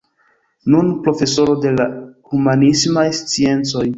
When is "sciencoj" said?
3.21-3.87